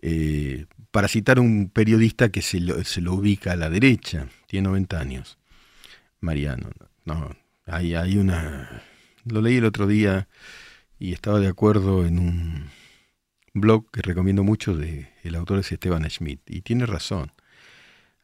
[0.00, 4.68] Eh, para citar un periodista que se lo, se lo, ubica a la derecha, tiene
[4.68, 5.38] 90 años,
[6.24, 6.70] Mariano,
[7.04, 8.82] no, hay, hay una,
[9.24, 10.26] lo leí el otro día
[10.98, 12.70] y estaba de acuerdo en un
[13.52, 17.32] blog que recomiendo mucho de el autor es Esteban Schmidt y tiene razón.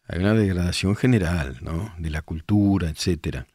[0.09, 1.95] Hay una degradación general, ¿no?
[1.99, 3.47] De la cultura, etcétera.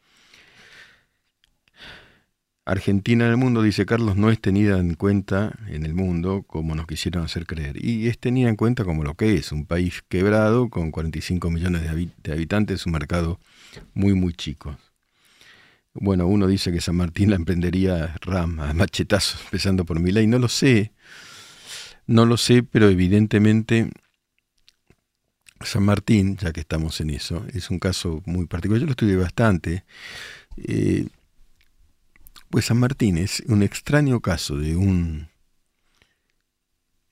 [2.67, 6.73] Argentina en el mundo, dice Carlos, no es tenida en cuenta en el mundo como
[6.73, 7.83] nos quisieron hacer creer.
[7.83, 11.83] Y es tenida en cuenta como lo que es, un país quebrado con 45 millones
[11.83, 13.39] de, habitantes, un mercado
[13.93, 14.77] muy, muy chico.
[15.93, 20.27] Bueno, uno dice que San Martín la emprendería RAM machetazos, empezando por ley.
[20.27, 20.91] No lo sé,
[22.05, 23.91] no lo sé, pero evidentemente
[25.61, 28.81] San Martín, ya que estamos en eso, es un caso muy particular.
[28.81, 29.85] Yo lo estudié bastante.
[30.57, 31.07] Eh,
[32.49, 35.27] pues San Martín es un extraño caso de un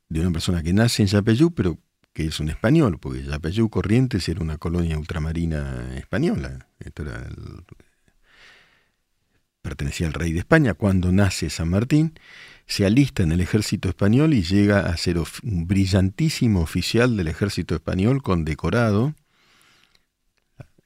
[0.09, 1.79] de una persona que nace en Yapeyú, pero
[2.13, 6.67] que es un español, porque Yapeyú Corrientes era una colonia ultramarina española.
[9.61, 12.13] pertenecía al rey de España cuando nace San Martín
[12.67, 17.75] se alista en el ejército español y llega a ser un brillantísimo oficial del ejército
[17.75, 19.15] español condecorado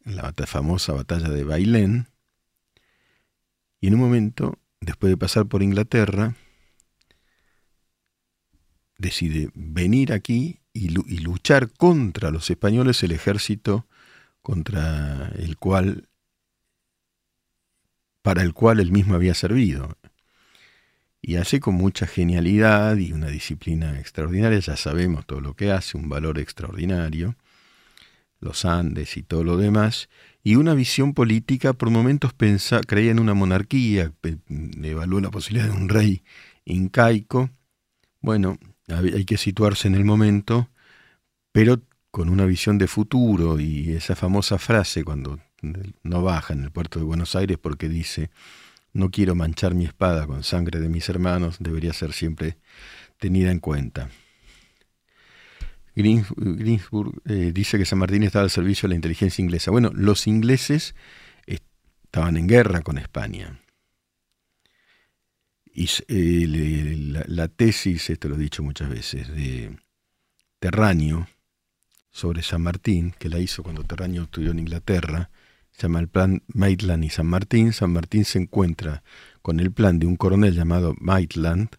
[0.05, 2.07] en la famosa batalla de Bailén.
[3.81, 6.35] Y en un momento, después de pasar por Inglaterra,
[8.97, 13.87] decide venir aquí y, luchar contra los españoles, el ejército
[14.41, 16.07] contra el cual
[18.21, 19.97] para el cual él mismo había servido.
[21.21, 25.97] Y hace con mucha genialidad y una disciplina extraordinaria, ya sabemos todo lo que hace,
[25.97, 27.35] un valor extraordinario,
[28.39, 30.09] los Andes y todo lo demás,
[30.43, 34.13] y una visión política, por momentos pensa, creía en una monarquía,
[34.83, 36.23] evaluó la posibilidad de un rey
[36.65, 37.49] incaico.
[38.21, 40.69] Bueno, hay que situarse en el momento,
[41.51, 45.39] pero con una visión de futuro y esa famosa frase cuando
[46.03, 48.29] no baja en el puerto de Buenos Aires porque dice,
[48.93, 52.57] no quiero manchar mi espada con sangre de mis hermanos, debería ser siempre
[53.19, 54.09] tenida en cuenta.
[55.95, 59.71] Greensburg eh, dice que San Martín estaba al servicio de la inteligencia inglesa.
[59.71, 60.93] Bueno, los ingleses
[61.47, 63.59] estaban en guerra con España.
[65.79, 66.47] Y
[67.27, 69.77] la, tesis, esto lo he dicho muchas veces, de
[70.57, 71.27] Terraño,
[72.09, 75.29] sobre San Martín, que la hizo cuando Terraño estudió en Inglaterra,
[75.69, 77.73] se llama el plan Maitland y San Martín.
[77.73, 79.03] San Martín se encuentra
[79.43, 81.69] con el plan de un coronel llamado Maitland,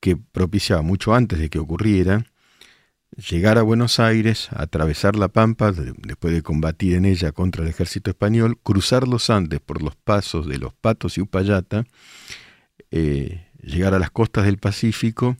[0.00, 2.26] que propiciaba mucho antes de que ocurriera
[3.16, 8.10] llegar a Buenos Aires, atravesar la Pampa, después de combatir en ella contra el ejército
[8.10, 11.86] español, cruzar los Andes por los pasos de los Patos y Upayata,
[12.92, 15.36] eh, llegar a las costas del Pacífico,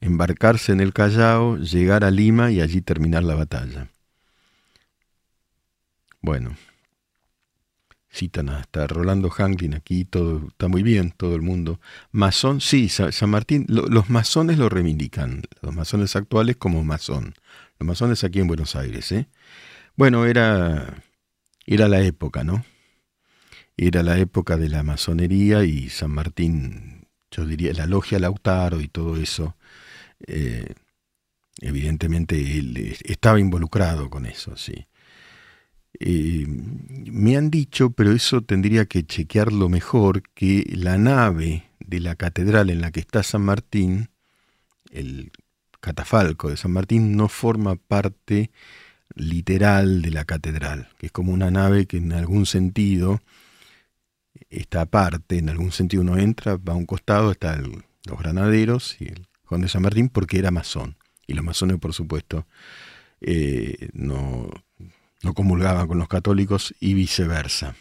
[0.00, 3.88] embarcarse en el Callao, llegar a Lima y allí terminar la batalla.
[6.20, 6.54] Bueno,
[8.10, 11.80] citan hasta Rolando Hanglin aquí, todo está muy bien, todo el mundo.
[12.12, 17.34] Masón, sí, San Martín, los masones lo reivindican, los masones actuales como masón,
[17.78, 19.10] los masones aquí en Buenos Aires.
[19.12, 19.28] ¿eh?
[19.96, 21.02] Bueno, era,
[21.66, 22.64] era la época, ¿no?
[23.82, 28.88] Era la época de la masonería y San Martín, yo diría, la logia Lautaro y
[28.88, 29.56] todo eso
[30.26, 30.74] eh,
[31.62, 34.86] evidentemente él estaba involucrado con eso, sí.
[35.98, 42.16] Eh, me han dicho, pero eso tendría que chequearlo mejor, que la nave de la
[42.16, 44.10] catedral en la que está San Martín,
[44.90, 45.32] el
[45.80, 48.50] catafalco de San Martín, no forma parte
[49.14, 53.22] literal de la catedral, que es como una nave que en algún sentido
[54.48, 59.08] está aparte, en algún sentido uno entra, va a un costado, están los granaderos y
[59.08, 60.96] el Juan de San Martín porque era masón.
[61.26, 62.46] Y los masones, por supuesto,
[63.20, 64.48] eh, no,
[65.22, 67.76] no comulgaban con los católicos y viceversa.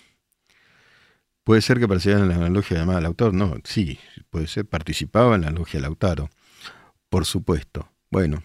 [1.44, 3.32] Puede ser que participara en la logia llamada Lautaro.
[3.32, 6.30] No, sí, puede ser, participaba en la logia Lautaro.
[7.10, 7.92] Por supuesto.
[8.12, 8.44] Bueno,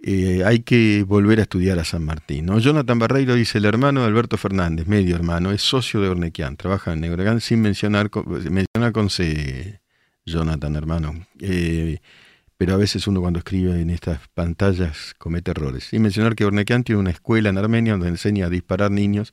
[0.00, 2.46] eh, hay que volver a estudiar a San Martín.
[2.46, 2.58] ¿no?
[2.58, 6.92] Jonathan Barreiro dice, el hermano de Alberto Fernández, medio hermano, es socio de Ornequian, trabaja
[6.92, 9.80] en Neurogán sin mencionar, mencionar con C,
[10.24, 11.26] Jonathan, hermano.
[11.40, 11.98] Eh,
[12.56, 15.92] pero a veces uno cuando escribe en estas pantallas comete errores.
[15.92, 19.32] Y mencionar que Ornequian tiene una escuela en Armenia donde enseña a disparar niños.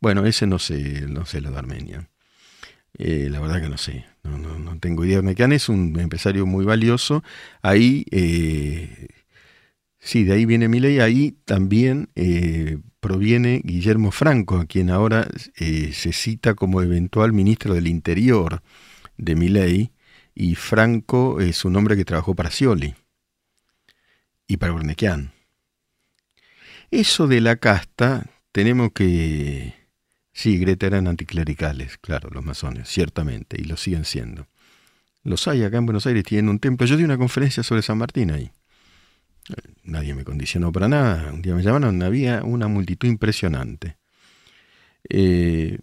[0.00, 2.08] Bueno, ese no sé, no sé lo de Armenia.
[2.98, 5.18] Eh, la verdad que no sé, no, tengo idea.
[5.18, 7.22] Ornequian es un empresario muy valioso.
[7.62, 8.04] Ahí,
[10.06, 11.00] sí, de ahí viene mi ley.
[11.00, 12.08] Ahí también
[13.00, 18.62] proviene Guillermo Franco, a quien ahora se cita como eventual ministro del Interior
[19.18, 19.92] de mi ley
[20.34, 22.94] y Franco es un hombre que trabajó para Scioli
[24.46, 25.32] y para Urnequian.
[26.90, 29.74] Eso de la casta, tenemos que...
[30.32, 34.46] Sí, Greta eran anticlericales, claro, los masones, ciertamente, y lo siguen siendo.
[35.22, 36.86] Los hay acá en Buenos Aires, tienen un templo.
[36.86, 38.52] Yo di una conferencia sobre San Martín ahí.
[39.84, 41.32] Nadie me condicionó para nada.
[41.32, 43.96] Un día me llamaron, había una multitud impresionante.
[45.08, 45.78] Eh,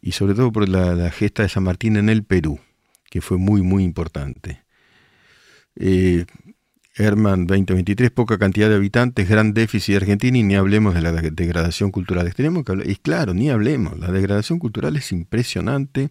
[0.00, 2.60] y sobre todo por la gesta de San Martín en el Perú
[3.14, 4.64] que fue muy, muy importante.
[5.76, 6.26] Eh,
[6.96, 11.12] Herman 2023, poca cantidad de habitantes, gran déficit de Argentina y ni hablemos de la
[11.12, 12.34] degradación cultural.
[12.34, 16.10] Tenemos que hablar, y claro, ni hablemos, la degradación cultural es impresionante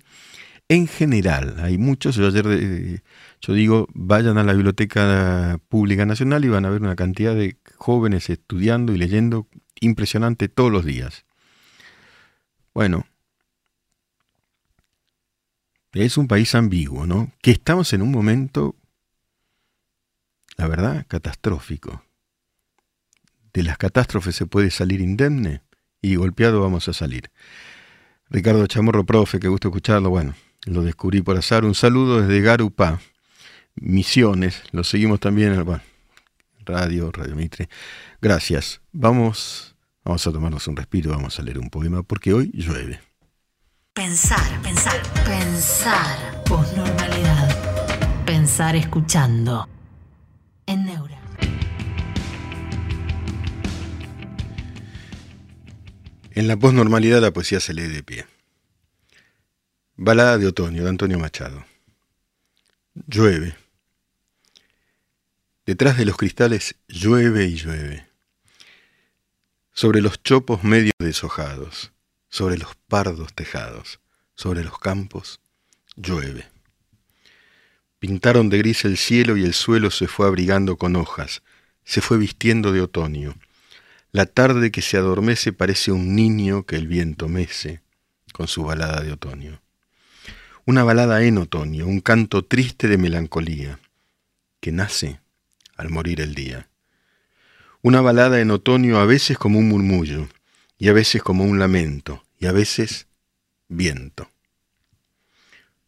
[0.70, 1.56] en general.
[1.60, 3.00] Hay muchos, ayer eh,
[3.46, 7.58] yo digo, vayan a la Biblioteca Pública Nacional y van a ver una cantidad de
[7.76, 9.48] jóvenes estudiando y leyendo
[9.82, 11.26] impresionante todos los días.
[12.74, 13.06] Bueno,
[15.92, 17.34] es un país ambiguo, ¿no?
[17.42, 18.78] Que estamos en un momento,
[20.56, 22.02] la verdad, catastrófico.
[23.52, 25.64] De las catástrofes se puede salir indemne
[26.02, 27.30] y golpeado vamos a salir.
[28.30, 30.10] Ricardo Chamorro, profe, qué gusto escucharlo.
[30.10, 30.34] Bueno,
[30.66, 31.66] lo descubrí por azar.
[31.66, 33.02] Un saludo desde Garupá,
[33.76, 34.64] Misiones.
[34.72, 35.82] Lo seguimos también en
[36.66, 37.70] Radio, Radio Mitre.
[38.22, 38.82] Gracias.
[38.92, 43.02] Vamos, vamos a tomarnos un respiro, vamos a leer un poema porque hoy llueve.
[43.94, 46.44] Pensar, pensar, pensar.
[46.46, 48.26] Posnormalidad.
[48.26, 49.68] Pensar escuchando.
[50.66, 51.20] En Neura.
[56.32, 58.26] En la posnormalidad la poesía se lee de pie.
[59.96, 61.64] Balada de otoño de Antonio Machado.
[63.08, 63.56] Llueve.
[65.66, 68.06] Detrás de los cristales llueve y llueve.
[69.72, 71.94] Sobre los chopos medio deshojados,
[72.28, 74.02] sobre los pardos tejados,
[74.36, 75.40] sobre los campos,
[75.96, 76.50] llueve.
[77.98, 81.44] Pintaron de gris el cielo y el suelo se fue abrigando con hojas,
[81.86, 83.34] se fue vistiendo de otoño.
[84.12, 87.82] La tarde que se adormece parece un niño que el viento mece
[88.34, 89.62] con su balada de otoño.
[90.66, 93.80] Una balada en otoño, un canto triste de melancolía,
[94.60, 95.23] que nace
[95.78, 96.70] al morir el día.
[97.82, 100.28] Una balada en otoño a veces como un murmullo,
[100.78, 103.08] y a veces como un lamento, y a veces
[103.68, 104.30] viento.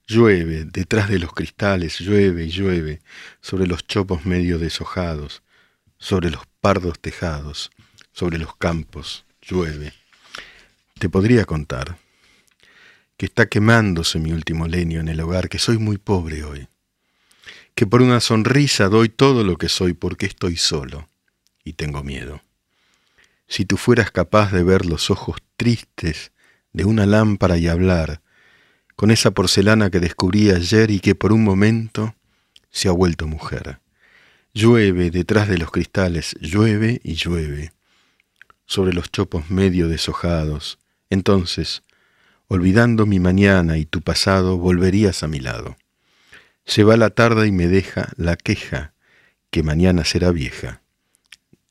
[0.08, 3.02] Llueve detrás de los cristales, llueve y llueve
[3.42, 5.42] sobre los chopos medio deshojados,
[5.98, 7.72] sobre los pardos tejados,
[8.12, 9.94] sobre los campos, llueve.
[11.00, 11.98] Te podría contar
[13.18, 16.68] que está quemándose mi último leño en el hogar, que soy muy pobre hoy,
[17.76, 21.10] que por una sonrisa doy todo lo que soy porque estoy solo
[21.64, 22.42] y tengo miedo.
[23.48, 26.32] Si tú fueras capaz de ver los ojos tristes
[26.72, 28.22] de una lámpara y hablar
[28.96, 32.16] con esa porcelana que descubrí ayer y que por un momento
[32.72, 33.80] se ha vuelto mujer.
[34.54, 37.74] Llueve detrás de los cristales, llueve y llueve,
[38.66, 40.80] sobre los chopos medio deshojados.
[41.10, 41.84] Entonces,
[42.48, 45.76] olvidando mi mañana y tu pasado, volverías a mi lado.
[46.66, 48.94] Se va la tarde y me deja la queja,
[49.52, 50.82] que mañana será vieja,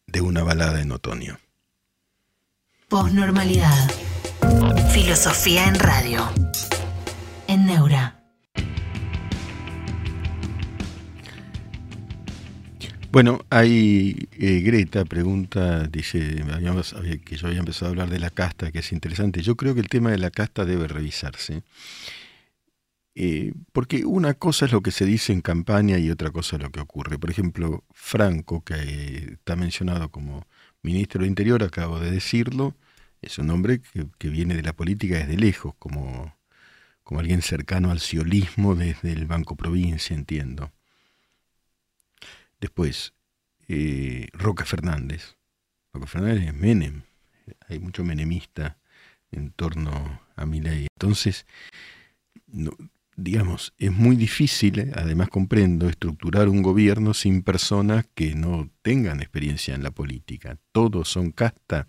[0.06, 1.38] de una balada en otoño.
[2.88, 3.90] Posnormalidad.
[4.92, 6.30] Filosofía en radio.
[7.48, 8.20] En Neura.
[13.10, 16.44] Bueno, hay eh, Greta pregunta, dice
[17.24, 19.42] que yo había empezado a hablar de la casta, que es interesante.
[19.42, 21.62] Yo creo que el tema de la casta debe revisarse.
[23.16, 26.62] Eh, porque una cosa es lo que se dice en campaña y otra cosa es
[26.62, 27.18] lo que ocurre.
[27.18, 30.46] Por ejemplo, Franco, que eh, está mencionado como
[30.82, 32.76] ministro del Interior, acabo de decirlo,
[33.22, 33.80] es un hombre
[34.18, 36.36] que, viene de la política desde lejos, como,
[37.04, 40.72] como alguien cercano al siolismo desde el Banco Provincia, entiendo.
[42.60, 43.14] Después,
[43.68, 45.36] eh, Roca Fernández.
[45.92, 47.02] Roca Fernández es Menem.
[47.68, 48.78] Hay mucho menemista
[49.30, 50.88] en torno a mi ley.
[50.96, 51.46] Entonces,
[52.46, 52.72] no,
[53.16, 59.20] digamos, es muy difícil, eh, además comprendo, estructurar un gobierno sin personas que no tengan
[59.20, 60.58] experiencia en la política.
[60.72, 61.86] Todos son casta.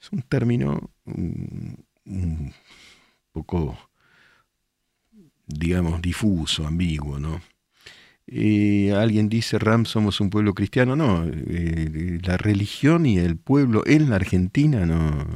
[0.00, 2.52] Es un término un,
[3.32, 3.78] poco,
[5.46, 7.40] digamos, difuso, ambiguo, ¿no?
[8.26, 10.96] Eh, alguien dice, Ram, somos un pueblo cristiano.
[10.96, 15.26] No, eh, la religión y el pueblo en la Argentina no,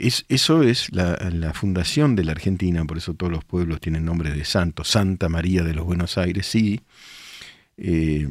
[0.00, 4.44] eso es la, fundación de la Argentina, por eso todos los pueblos tienen nombre de
[4.44, 4.84] santo.
[4.84, 6.80] Santa María de los Buenos Aires, sí.
[7.76, 8.28] Eh,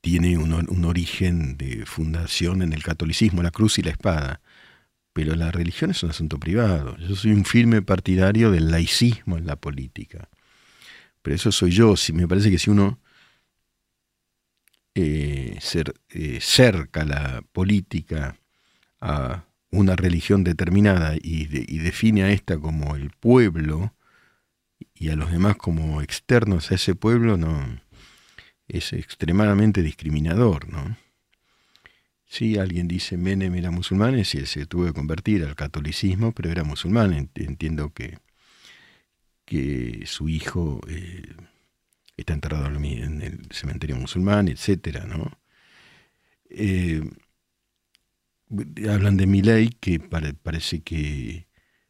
[0.00, 4.40] tiene un, origen de fundación en el catolicismo, la cruz y la espada.
[5.12, 6.96] Pero la religión es un asunto privado.
[6.98, 10.28] Yo soy un firme partidario del laicismo en la política.
[11.22, 11.96] Pero eso soy yo.
[11.96, 13.00] Si, me parece que si uno
[14.94, 15.58] eh,
[16.10, 18.36] eh, cerca la política
[19.00, 21.46] a una religión determinada y,
[21.78, 23.94] define a esta como el pueblo
[24.94, 27.80] y a los demás como externos a ese pueblo, no
[28.68, 30.96] es extremadamente discriminador, ¿no?
[32.26, 36.62] Sí, alguien dice Menem era musulmán, y se tuvo que convertir al catolicismo, pero era
[36.62, 37.12] musulmán.
[37.34, 38.18] Entiendo que,
[39.44, 41.34] que su hijo eh,
[42.16, 45.32] está enterrado en el cementerio musulmán, etcétera, ¿no?
[46.50, 47.02] Eh,
[48.88, 51.46] hablan de mi ley que parece que,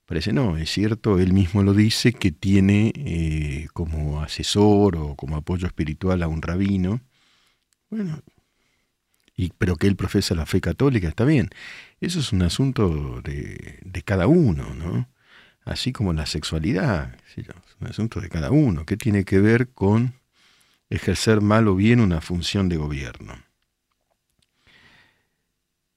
[0.07, 5.37] parece no, es cierto, él mismo lo dice, que tiene eh, como asesor o como
[5.37, 7.01] apoyo espiritual a un rabino,
[7.91, 8.23] bueno,
[9.37, 11.49] y, pero que él profesa la fe católica, está bien.
[12.01, 15.09] Eso es un asunto de, de cada uno, ¿no?
[15.65, 17.47] Así como la sexualidad, es
[17.81, 20.15] un asunto de cada uno, que tiene que ver con
[20.91, 23.35] ejercer mal o bien una función de gobierno.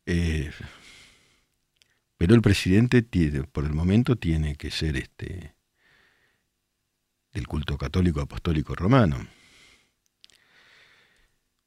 [0.06, 0.52] Eh,
[2.18, 5.56] pero el presidente tiene, por el momento tiene que ser este
[7.34, 9.28] del culto católico apostólico romano.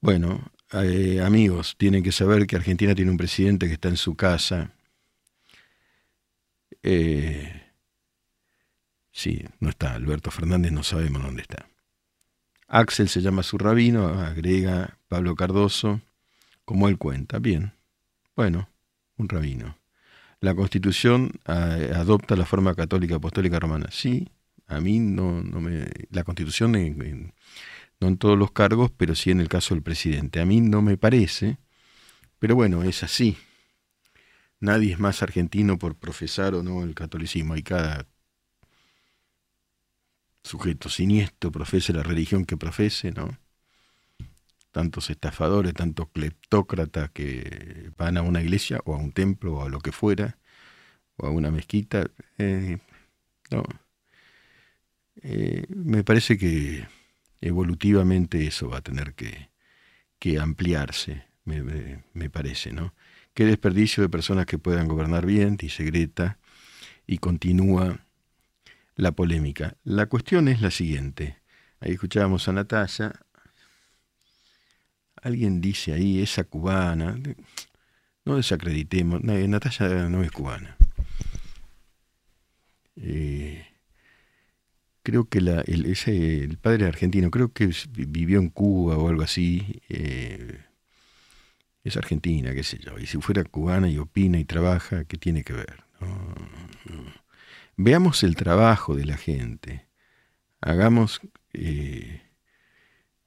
[0.00, 4.14] Bueno, eh, amigos, tienen que saber que Argentina tiene un presidente que está en su
[4.14, 4.72] casa.
[6.82, 7.72] Eh,
[9.10, 9.94] sí, no está.
[9.94, 11.68] Alberto Fernández no sabemos dónde está.
[12.68, 16.00] Axel se llama su rabino, agrega Pablo Cardoso,
[16.64, 17.38] como él cuenta.
[17.38, 17.72] Bien,
[18.36, 18.68] Bueno,
[19.16, 19.78] un rabino.
[20.40, 23.88] La Constitución eh, adopta la forma católica apostólica romana.
[23.90, 24.28] Sí,
[24.66, 25.86] a mí no, no me...
[26.10, 30.40] La Constitución, no en todos los cargos, pero sí en el caso del presidente.
[30.40, 31.58] A mí no me parece,
[32.38, 33.38] pero bueno, es así.
[34.60, 37.54] Nadie es más argentino por profesar o no el catolicismo.
[37.54, 38.06] Hay cada
[40.42, 43.38] sujeto siniestro profese la religión que profese, ¿no?
[44.76, 49.70] Tantos estafadores, tantos cleptócratas que van a una iglesia o a un templo o a
[49.70, 50.36] lo que fuera,
[51.16, 52.10] o a una mezquita.
[52.36, 52.76] Eh,
[53.50, 53.64] no.
[55.22, 56.86] Eh, me parece que
[57.40, 59.48] evolutivamente eso va a tener que,
[60.38, 61.62] ampliarse, me,
[62.12, 62.92] me, parece, ¿no?
[63.32, 66.38] Qué desperdicio de personas que puedan gobernar bien, dice Greta,
[67.06, 68.00] y continúa
[68.94, 69.78] la polémica.
[69.84, 71.38] La cuestión es la siguiente.
[71.80, 73.25] Ahí escuchábamos a Natalia.
[75.26, 77.18] Alguien dice ahí, esa cubana.
[78.24, 79.24] No desacreditemos.
[79.24, 80.76] Natalia no es cubana.
[82.94, 83.66] Eh,
[85.02, 89.82] creo que el, padre argentino, creo que vivió en Cuba o algo así.
[89.88, 90.60] Eh,
[91.82, 92.96] es argentina, qué sé yo.
[92.96, 95.82] Y si fuera cubana y opina y trabaja, ¿qué tiene que ver?
[97.76, 99.88] Veamos el trabajo de la gente.
[100.60, 101.20] Hagamos,
[101.52, 102.22] eh,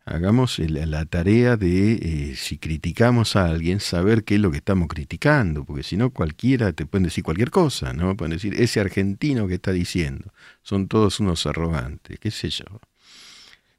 [0.09, 4.87] hagamos la tarea de, eh, si criticamos a alguien, saber qué es lo que estamos
[4.87, 8.15] criticando, porque si no cualquiera te pueden decir cualquier cosa, ¿no?
[8.17, 12.65] Pueden decir, ese argentino que está diciendo, son todos unos arrogantes, qué sé yo.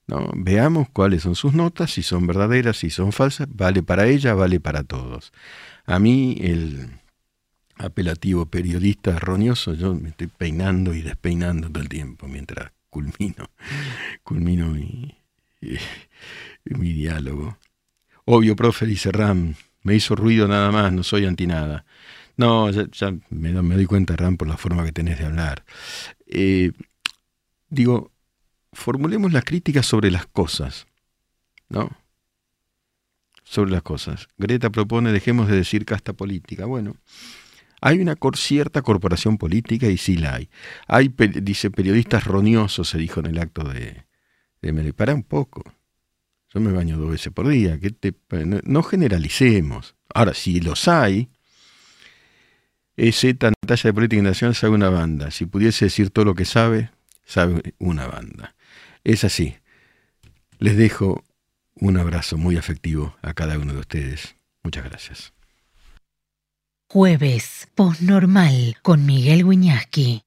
[0.07, 0.31] ¿No?
[0.35, 4.59] Veamos cuáles son sus notas, si son verdaderas, si son falsas, vale para ella, vale
[4.59, 5.33] para todos.
[5.87, 6.91] A mí el,
[7.85, 13.51] apelativo periodista erróneoso, yo me estoy peinando y despeinando todo el tiempo mientras culmino,
[14.23, 15.15] culmino mi,
[16.65, 17.59] mi diálogo.
[18.25, 21.85] Obvio, profe, dice Ram, me hizo ruido nada más, no soy anti nada.
[22.37, 25.65] No, ya, me, doy cuenta, Ram, por la forma que tenés de hablar.
[26.27, 26.73] Eh,
[27.69, 28.13] digo,
[28.73, 30.87] formulemos las críticas sobre las cosas,
[31.69, 31.91] ¿no?
[33.43, 34.29] Sobre las cosas.
[34.39, 36.67] Greta propone, dejemos de decir casta política.
[36.67, 36.97] Bueno,
[37.81, 40.49] hay una cierta corporación política y sí la hay.
[40.87, 44.05] Hay, dice, periodistas roñosos, se dijo en el acto de
[44.63, 45.63] me Para un poco.
[46.53, 47.79] Yo me baño dos veces por día.
[47.79, 48.15] te,
[48.65, 49.95] no, generalicemos.
[50.13, 51.29] Ahora, si los hay,
[52.97, 55.31] ese talla de política nacional sabe una banda.
[55.31, 56.91] Si pudiese decir todo lo que sabe,
[57.25, 58.55] sabe una banda.
[59.05, 59.57] Es así.
[60.59, 61.25] Les dejo
[61.75, 64.37] un abrazo muy afectivo a cada uno de ustedes.
[64.63, 65.33] Muchas gracias.
[66.89, 70.25] Jueves, Postnormal, con Miguel Wiñaski.